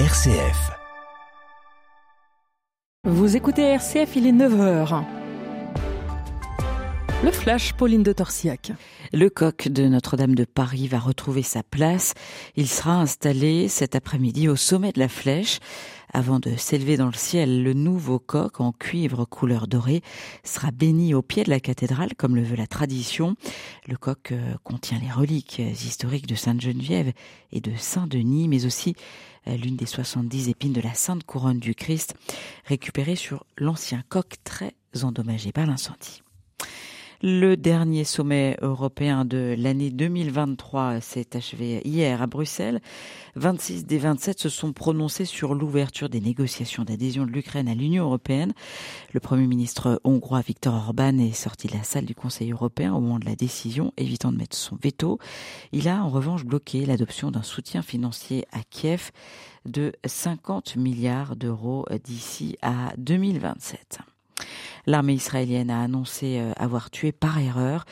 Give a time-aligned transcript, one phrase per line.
[0.00, 0.72] RCF.
[3.06, 5.04] Vous écoutez RCF, il est 9h.
[7.24, 8.14] Le flash, Pauline de.
[9.14, 12.12] Le coq de Notre-Dame de Paris va retrouver sa place.
[12.54, 15.58] Il sera installé cet après-midi au sommet de la flèche.
[16.12, 20.02] Avant de s'élever dans le ciel, le nouveau coq en cuivre couleur dorée
[20.44, 23.36] sera béni au pied de la cathédrale comme le veut la tradition.
[23.88, 27.14] Le coq euh, contient les reliques historiques de Sainte-Geneviève
[27.52, 28.96] et de Saint-Denis, mais aussi
[29.48, 32.16] euh, l'une des 70 épines de la Sainte Couronne du Christ,
[32.66, 36.22] récupérée sur l'ancien coq très endommagé par l'incendie.
[37.22, 42.80] Le dernier sommet européen de l'année 2023 s'est achevé hier à Bruxelles.
[43.36, 48.04] 26 des 27 se sont prononcés sur l'ouverture des négociations d'adhésion de l'Ukraine à l'Union
[48.04, 48.52] européenne.
[49.12, 53.00] Le Premier ministre hongrois Viktor Orban est sorti de la salle du Conseil européen au
[53.00, 55.18] moment de la décision, évitant de mettre son veto.
[55.72, 59.12] Il a en revanche bloqué l'adoption d'un soutien financier à Kiev
[59.66, 64.00] de 50 milliards d'euros d'ici à 2027.
[64.86, 67.84] L'armée israélienne a annoncé euh, avoir tué par erreur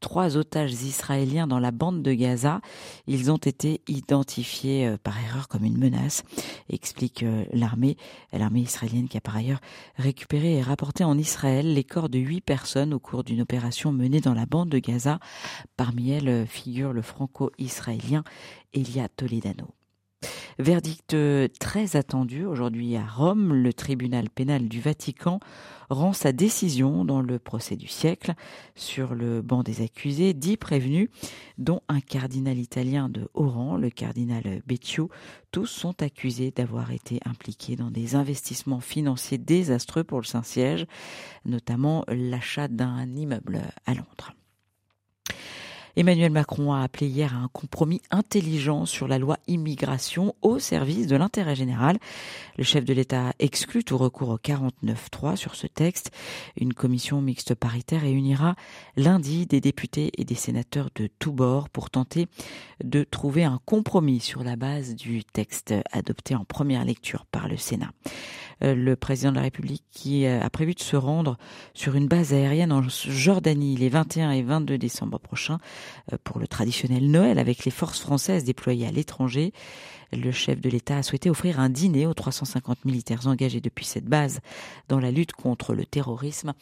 [0.00, 2.60] trois otages israéliens dans la bande de Gaza.
[3.06, 6.22] Ils ont été identifiés euh, par erreur comme une menace,
[6.68, 7.96] explique euh, l'armée.
[8.32, 9.60] L'armée israélienne qui a par ailleurs
[9.96, 14.20] récupéré et rapporté en Israël les corps de huit personnes au cours d'une opération menée
[14.20, 15.20] dans la bande de Gaza.
[15.76, 18.24] Parmi elles figure le franco-israélien
[18.72, 19.79] Elia Toledano.
[20.60, 21.16] Verdict
[21.58, 23.54] très attendu aujourd'hui à Rome.
[23.54, 25.40] Le tribunal pénal du Vatican
[25.88, 28.34] rend sa décision dans le procès du siècle.
[28.74, 31.08] Sur le banc des accusés, dix prévenus,
[31.56, 35.04] dont un cardinal italien de rang, le cardinal Becciu.
[35.50, 40.84] Tous sont accusés d'avoir été impliqués dans des investissements financiers désastreux pour le Saint-Siège,
[41.46, 44.34] notamment l'achat d'un immeuble à Londres.
[45.96, 51.06] Emmanuel Macron a appelé hier à un compromis intelligent sur la loi immigration au service
[51.06, 51.98] de l'intérêt général.
[52.56, 56.10] Le chef de l'État exclut tout recours au 49.3 sur ce texte.
[56.56, 58.54] Une commission mixte paritaire réunira
[58.96, 62.28] lundi des députés et des sénateurs de tous bords pour tenter
[62.84, 67.56] de trouver un compromis sur la base du texte adopté en première lecture par le
[67.56, 67.92] Sénat.
[68.62, 71.38] Euh, le président de la République qui euh, a prévu de se rendre
[71.74, 75.58] sur une base aérienne en Jordanie les 21 et 22 décembre prochains
[76.24, 79.52] pour le traditionnel Noël avec les forces françaises déployées à l'étranger.
[80.12, 84.06] Le chef de l'État a souhaité offrir un dîner aux 350 militaires engagés depuis cette
[84.06, 84.40] base
[84.88, 86.52] dans la lutte contre le terrorisme,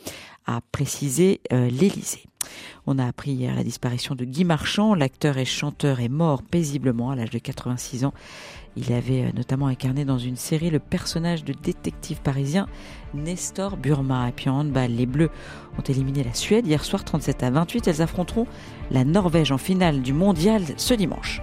[0.46, 2.24] a précisé l'Élysée.
[2.86, 4.94] On a appris hier la disparition de Guy Marchand.
[4.94, 8.14] L'acteur et chanteur est mort paisiblement à l'âge de 86 ans.
[8.76, 12.68] Il avait euh, notamment incarné dans une série le personnage de détective parisien
[13.14, 14.28] Nestor Burma.
[14.28, 14.50] Et puis
[14.88, 15.30] les Bleus
[15.78, 17.88] ont éliminé la Suède hier soir 37 à 28.
[17.88, 18.46] Elles affronteront
[18.90, 21.42] la Norvège en finale du mondial ce dimanche.